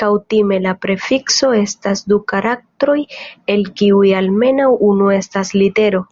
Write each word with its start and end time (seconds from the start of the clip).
Kutime 0.00 0.58
la 0.66 0.74
prefikso 0.84 1.48
estas 1.60 2.02
du 2.12 2.18
karaktroj 2.32 2.96
el 3.54 3.66
kiuj 3.80 4.06
almenaŭ 4.20 4.68
unu 4.90 5.08
estas 5.16 5.50
litero. 5.64 6.04